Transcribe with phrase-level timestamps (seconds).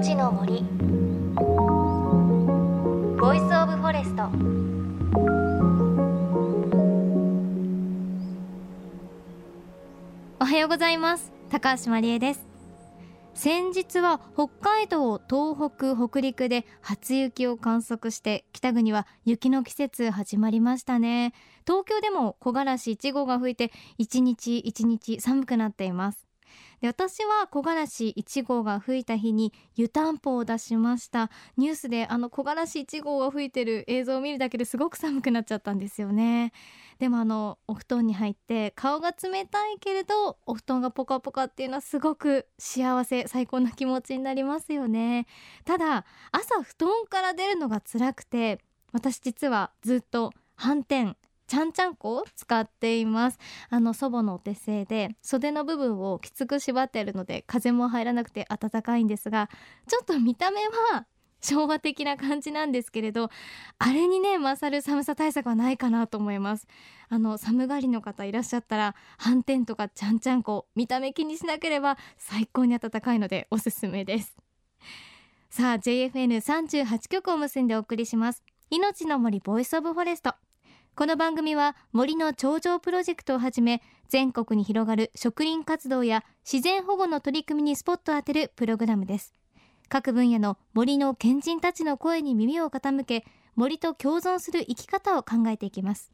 [0.00, 0.62] 命の森。
[3.20, 4.22] Voice of Forest。
[10.40, 11.34] おはようございます。
[11.50, 12.46] 高橋真理恵です。
[13.34, 21.34] 先日は北海道東北北陸で初雪を観測して北国は雪の季節始まりましたね。
[21.66, 26.29] 東京でも木枯らし1号が吹いて一日一日寒くなっています。
[26.80, 31.30] で私は木枯らし1号が吹いた日に湯たんぽを出しました。
[31.58, 36.52] ニュースであの木枯らし1号が吹いてる映像を見るだけですごく寒くなっちゃったんですよね。
[36.98, 45.26] でもあのお布団に入って顔が冷たいけれどお布団がポカポカっていうのはすごく幸せ最高な気持ちになりますよね。
[45.64, 48.58] ただ朝布団から出るのが辛くて
[48.92, 51.16] 私実はずっと反転
[51.50, 53.38] ちゃんちゃんこを使っています。
[53.70, 59.50] あの祖母のお手製で袖の部分をきつく縛っているので風も入らなくて暖かいんですが
[59.88, 60.60] ちょっと見た目
[60.92, 61.06] は
[61.40, 63.30] 昭和的な感じなんですけれど
[63.80, 66.68] あれにね勝る寒さ対策はないかなと思います。
[67.08, 74.36] あの寒がりの方いらっしゃったら斑点とかちゃんちゃんこ見た目気にしなければ最高に暖かいのでおすすめです。
[75.50, 78.44] さあ JFN38 曲を結んでお送りします。
[78.70, 80.34] 命の森 Voice of Forest。
[80.94, 89.32] この番組は森の長城プロジェクトをはじめ全国に広がる植林活動や自然保護の取り組みにスポットを当てるプログラムです。
[89.88, 93.24] 各分野の森の賢人たちの声に耳を傾け
[93.56, 96.12] 森と共存する生き方を考えていきます。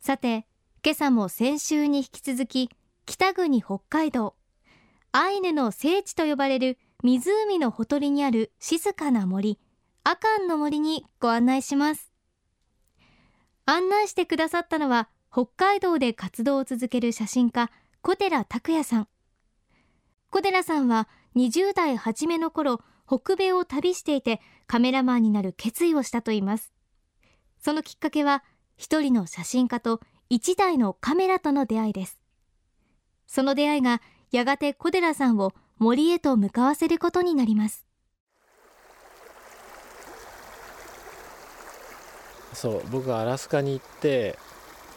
[0.00, 0.46] さて
[0.84, 2.70] 今朝も先週に引き続き
[3.04, 4.34] 北国北海道。
[5.12, 9.60] アイヌの聖地と呼ばれる湖のほとりにある静かな森
[10.02, 12.15] 阿寒の森にご案内します。
[13.68, 19.08] 案内してくださったのは北海道で活動を続ける写真家小寺拓也さん。
[20.30, 26.72] 小寺さんは20代初めの頃北米を旅していてカメラマンになる決意をしたといいます。
[27.58, 28.44] そのきっかけは
[28.76, 32.20] 一人の写真家と一台のカメラとの出会いです。
[33.26, 34.00] その出会いが
[34.30, 37.85] やがて小寺さんを森へと向かわせることになります。
[42.56, 44.38] そう僕がアラスカに行って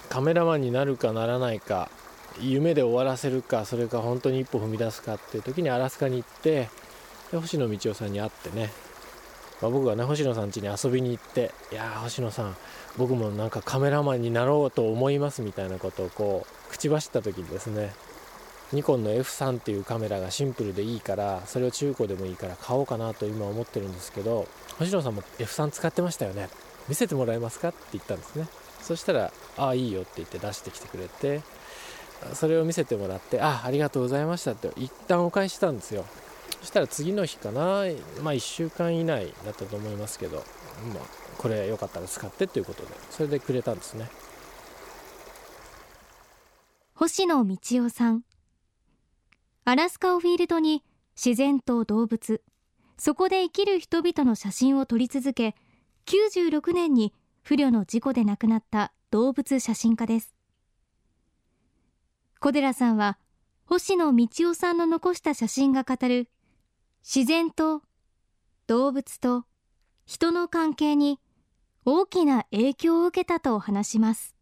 [0.08, 1.92] カメラマンになるかならないか
[2.40, 6.70] 夢で終わらせるかそれか本当に一歩踏み出すかっていう時にアラスカに行って
[7.34, 8.72] で星野道夫さんに会ってね、
[9.62, 12.56] まあ、僕がね星野さん家に遊びに行って「いや星野さん
[12.98, 17.94] 僕もなんかカメラマンになろうと思います」みたいなことをこう口走った時にですね
[18.72, 24.48] ニコンの F3 っていうカメラがシンプルでいいからそれを中古でもいいから買おうかなと今思ってるんですけど
[24.78, 26.48] 星野さんも F3 使ってましたよね。
[26.90, 28.48] 見せてもらえますかって言ったんですね。
[28.82, 31.42] そしたら「ああいいよ」って言って出してきてくれて
[32.34, 36.06] それを見せてもらって「あありがとうございました」って一旦お返ししたんですよ。
[36.62, 40.38] そしたら次の日かなまあ1週間以内だったと思いますけど、
[40.94, 41.04] まあ、
[41.38, 44.10] これよかったら使ってっていうことでそれでくれたんですね。
[46.96, 48.24] 星野道夫さん。
[49.64, 50.84] アラスカをフィールドに
[51.16, 52.42] 自然と動物
[52.98, 55.56] そこで生きる人々の写真を撮り続け
[56.10, 60.34] 96年に不慮の事故で亡くなった動物写真家です。
[62.40, 63.20] 小寺さんは
[63.66, 66.28] 星野道夫さんの残した写真が語る
[67.04, 67.84] 自然と
[68.66, 69.46] 動物と
[70.08, 71.20] 人の関係に
[71.86, 74.36] 大きな影響を受けたと話します。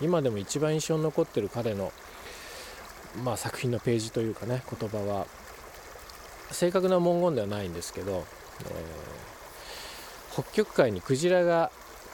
[0.00, 1.92] 今でも一番印象に残ってる彼の、
[3.24, 5.26] まあ、作品のページというかね言葉は
[6.52, 8.24] 正確な文言ではないんですけど、
[8.60, 11.70] えー、北極海にクジラが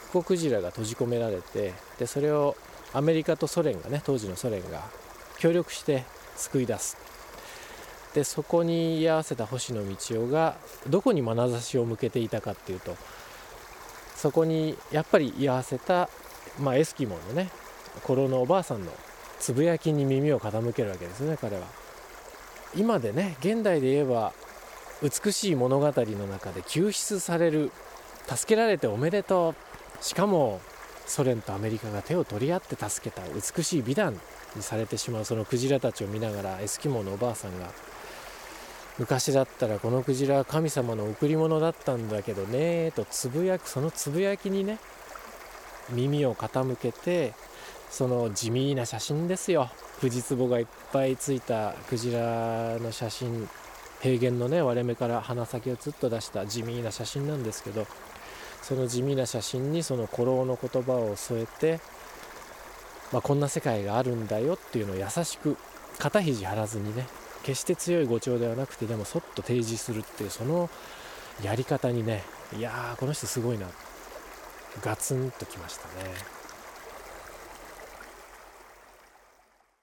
[0.06, 2.56] クコクジラが閉じ込められてでそれを
[2.92, 4.82] アメリカとソ連がね当時のソ連が
[5.38, 6.04] 協力して
[6.36, 6.96] 救い出す
[8.14, 10.56] でそこに居合わせた星野道夫が
[10.88, 12.96] どこに眼差しを向けていたかっていうと
[14.14, 16.08] そこにやっぱり居合わせた、
[16.58, 17.50] まあ、エスキモーのね
[18.02, 18.92] コロのおばあさんの
[19.38, 21.85] つぶやきに耳を傾けるわけですね彼は。
[22.74, 24.32] 今でね現代で言えば
[25.02, 27.70] 美しい物語の中で救出される
[28.26, 29.54] 助けられておめでとう。
[30.00, 30.60] しかも
[31.06, 34.20] ソ連とアメリカが手を取り合って助けた美しい美談
[34.56, 37.70] にされてしまうそのクジラたちを見ながらエスキモーのおばあさんが
[38.98, 44.78] 昔だったらこのクジラは神様の贈り物だったんだけどねとつぶやくそのつぶやきにね
[45.90, 47.34] 耳を傾けて
[47.90, 49.70] その地味な写真ですよ。
[50.00, 53.48] 富士壺がいっぱいついたクジラの写真
[54.00, 57.86] 平原のね割れ目から鼻先をつっと出した地味な写真なんですけど
[58.62, 61.80] その地味な写真にその古老の言葉を添えて
[63.12, 65.56] まあ、こんな世界があるんだよっていうのを優しく
[65.98, 67.06] 肩肘張らずにね
[67.44, 70.68] 決して強い語調ではなくてでもそっと提示するっていうその
[71.42, 72.24] やり方にね
[72.56, 73.66] いやーこの人すごいな
[74.82, 76.14] ガツンときましたね。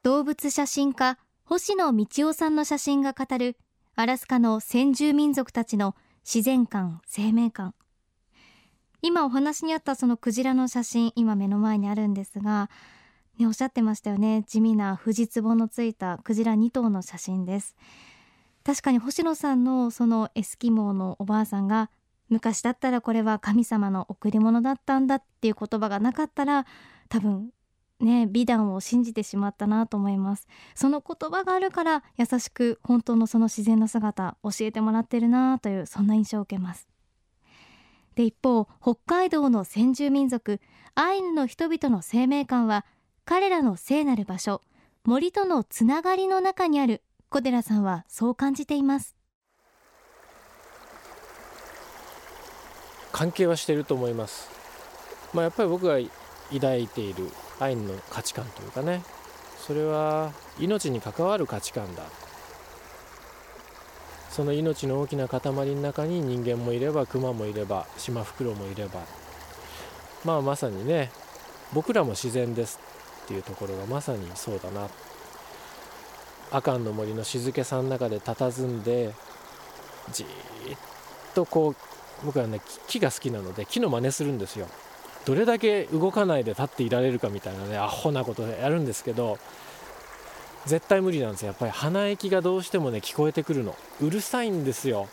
[0.03, 3.55] 動物写真家星野道夫さんの写真が語る
[3.95, 5.95] アラスカの先住民族たちの
[6.25, 7.73] 自然観生命観。
[9.01, 12.69] 今お話にあったそのクジラの写真今目の前にあるんですが
[13.39, 14.43] ねおっしゃってましたよね。
[14.45, 17.77] 地味な藤壺のついたクジラ2頭の写真です。
[18.65, 21.89] 確かに星野さんのそのエスキモーのおばあさんが
[22.27, 26.65] 昔だったらこれは神様の贈り物だったんだっていう言葉がなかったら
[27.07, 27.51] 多分
[28.03, 30.47] ね美談を信じてしまったなと思います。
[30.75, 36.87] その言葉があるから優しく本当のその自然な姿教えてもらってるなというそんな印象を受けます。
[38.15, 40.61] で一方北海道の先住民族
[40.95, 42.85] アイヌの人々の生命感は
[43.25, 44.61] 彼らの聖なる場所
[45.03, 49.15] 森とのつながりの中にある小寺さんはそう感じています。
[53.13, 54.49] 関係はしていると思います、
[55.33, 55.97] まあ、やっぱり僕が
[56.51, 57.29] 抱いている
[57.63, 59.03] アイヌの価値観というかね。
[59.65, 62.03] それは命に関わる価値観だ。
[64.29, 69.01] その命の大きな塊の中に人間もいればクマもいればシマフクロウもいれば。
[70.25, 71.11] まあまさにね
[71.73, 72.79] 僕らも自然です
[73.25, 74.89] っていうところがまさにそうだな。
[76.51, 79.13] 阿寒の森の静けさの中で佇んで
[80.11, 80.27] じー
[80.75, 80.79] っ
[81.33, 81.75] とこう
[82.25, 84.67] 僕はね木が好きなので木の真似するんですよ。
[85.25, 89.37] どれだけ動かないで立っていられるかみたいなねアホなことでやるんですけど
[90.65, 91.47] 絶対無理なんですよ。
[91.47, 93.75] やっぱり鼻息がどうしてもね聞こえてくるの。
[94.01, 95.09] うるさいんですよ。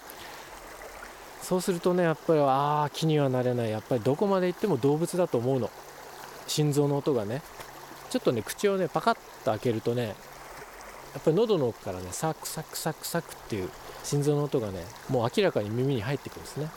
[1.42, 3.70] そうするとねやっぱりああ気にはなれない。
[3.70, 5.70] やっぱりどこまで行っても動物だと思うの。
[6.46, 7.42] 心臓の音がね。
[8.10, 9.14] ちょっとね口をねパカッ
[9.44, 10.12] と開けるとねや
[11.20, 13.70] っぱり喉の奥からねサクサクサクサクっていう
[14.04, 16.68] 心臓の音がねもう明らかに耳に入ってくるんですね。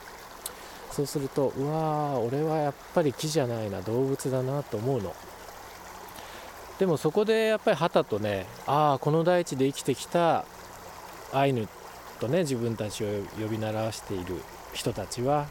[0.94, 5.16] そうするとうわー俺はやっぱり木じゃないな動物だなと思うの。
[6.78, 10.45] でもそこでやっぱり旗とねああこの大地で生きてきた
[11.31, 11.68] アイヌ
[12.19, 13.07] とね自分たちを
[13.40, 14.42] 呼び習わしている
[14.74, 15.48] 人たちは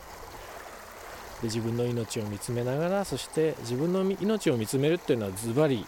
[1.41, 5.87] で自分の命を見つめながらそして自分の命を見つめるっていうのはズバリ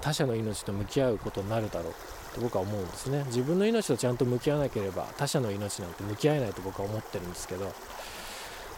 [0.00, 1.94] 他者の命と向き合うことになるだろう
[2.34, 3.24] と僕は思うんですね。
[3.26, 7.72] 自分の命とちゃんと向き合わなければ他者の命なんて向き合えないと僕は思ってるんですけど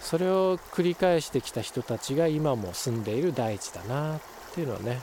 [0.09, 4.21] それを繰り返してきた人たちが今も住んでいる大地だなっ
[4.55, 5.03] ていうのはね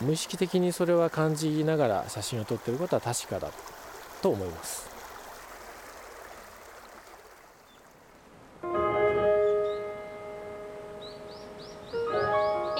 [0.00, 3.52] 無意識的にそれは感じながら写真を撮ってることは確かだ
[4.20, 4.90] と思います。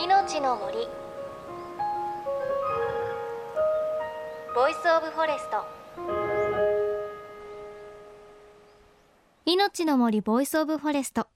[0.03, 0.79] 命の森。
[4.53, 6.48] Voice of Forest。
[9.51, 11.27] 命の森 Voice of Forest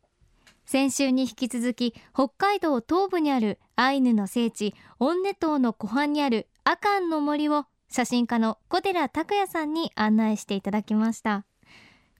[0.66, 11.46] 先週に引き続き北海道東部にあるアイヌの聖地オンネトーの湖畔にある阿寒の森を写真家の小寺卓矢さんに案内していただきました。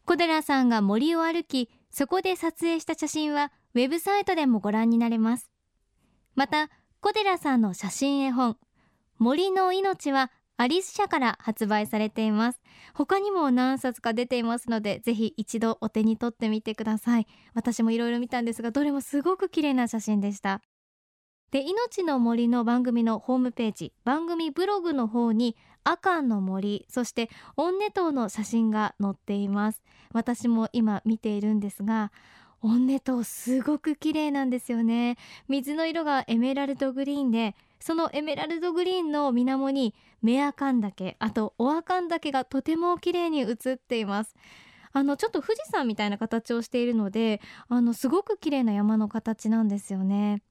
[0.06, 5.50] 小寺さんが森を歩きそこで撮影した写真はウェブサイトでもご覧になれます。
[6.34, 6.70] また
[7.00, 8.56] 小寺さんの写真絵本
[9.18, 10.30] 森の命は
[10.62, 12.60] アリス社から発売されています。
[12.94, 17.26] 他にも何冊か出ていますのでぜひ一度お手に取ってみてください。
[17.52, 20.62] 私もいろいろ見たんですがどれもすごく綺麗な写真でした。
[21.50, 29.82] で命の森の番組のホームページ番組ブログの方にアカンの森そしてオンネ島の写真が載っています。
[30.12, 32.12] 私も今見ているんですが
[32.62, 35.16] オンネ島すごく綺麗なんですよね。
[35.48, 44.36] 水の色がエメラルドグリーンでそのエメラルドグリーンの水面にメアカン岳あとオアカン岳がとても綺麗に映っています。
[44.92, 50.42] あのちょっと富士山みたいな形をしているのであのすごく綺麗な山の形なんですよね。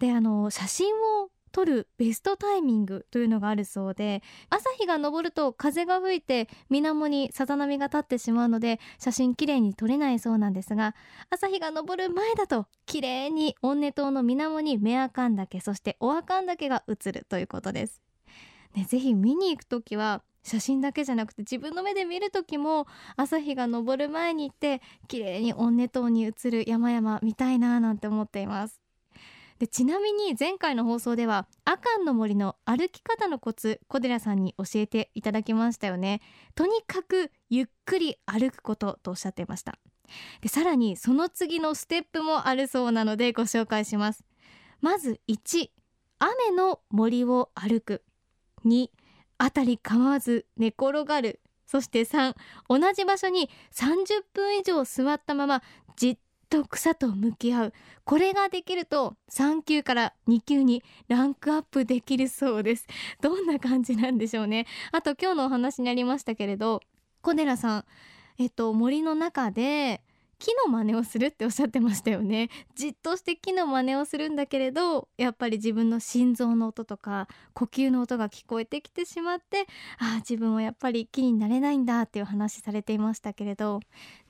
[0.00, 10.94] であの写真を撮るベストタイミングというのがあるそうで朝日が昇ると風が吹いて水面にさざ波が立ってしまうので写真きれいに撮れないそうなんですが
[11.30, 18.02] 朝日が昇る前だと綺麗にオンネ島の水面にメアカン岳そしてオアカン岳が映るということです。
[18.74, 22.86] ね、ぜひ見に行く時は写真だけじゃなくて自分の目で見る時も
[23.16, 28.80] 朝日が昇る前に行って綺麗にオンネ島に映る山々見たいななんて思っています
[29.58, 36.20] でちなみに前回の放送ではアカンの森の歩き方のコツ小寺さんに教えていただきましたよね。
[36.54, 39.78] とにかくゆっくり歩くこととおっしゃっていました。
[40.40, 44.24] でさらにその次のステップもあるそうなのでご紹介します。
[44.80, 45.70] まず1
[46.20, 48.04] 雨の森を歩く。
[48.64, 48.88] 2
[49.40, 51.40] 辺り構わず寝転がる。
[51.66, 52.34] そして3
[52.68, 55.62] 同じ場所に30分以上座ったまま
[55.96, 56.18] じっ
[56.48, 57.72] と草と向き合う。
[58.04, 62.86] これができると3級から2級にランクアップできるそうです。
[63.20, 64.66] どんな感じなんでしょうね。
[64.92, 66.80] あと今日のお話にありましたけれど
[67.20, 67.84] 小寺さん
[68.38, 70.02] えっと森の中で
[70.38, 72.48] 木の真似をするっておっしゃってましたよね。
[72.76, 79.66] じっとして木の真似をするんだけれどやっぱり自分の心臓の音とか呼吸の音が聞こえてきてしまって
[79.98, 83.80] ああ自分はやっぱり木になれないんだっていう話されていましたけれど。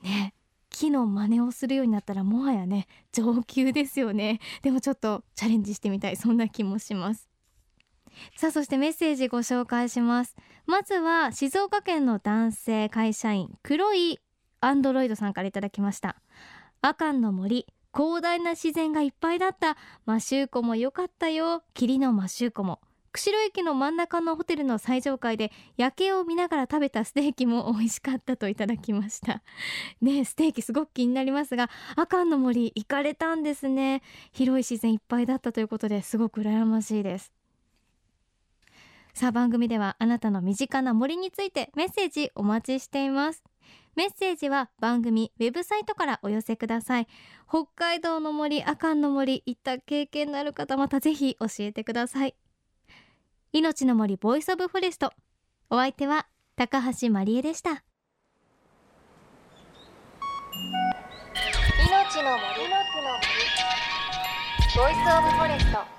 [0.01, 0.33] ね。
[0.69, 4.39] 木の真似をするようになったらもはやね上級ですよね。
[4.61, 6.15] でもちょっとチャレンジしてみたい。
[6.15, 7.29] そんな気もします。
[8.35, 10.35] さあそしてメッセージご紹介します。
[10.65, 14.19] まずは静岡県の男性会社員黒い
[14.61, 16.21] アンドロイドさんからいただきました。
[16.81, 19.75] 阿寒の森広大な自然がいっぱいだった。
[20.05, 21.63] マシューコも良かったよ。
[21.73, 22.79] 霧のマシューコも。
[23.11, 29.41] 釧路駅の真ん中のホテルの最上階で夜景を見ながら食べたステーキも美味しかったといただきました。
[30.01, 34.01] ねステーキすごく気になりますが阿寒の森行かれたんですね。
[34.31, 37.33] 広い自然いっぱいだったということですごく羨ましいです。
[39.13, 43.43] さあ番組ではあなたの身近な森についてメッセージお待ちしています。
[43.95, 47.07] メッセージは番組ウェブサイトからお寄せください。
[47.49, 52.35] 北海道の森阿寒の森行った経験のある方またぜひ教えてください。
[53.51, 55.11] 命の森 Voice of Forest。
[55.71, 57.71] お相手は高橋真理恵でした。
[57.71, 57.81] 命
[62.21, 62.43] の森。
[64.75, 65.98] Voice of Forest。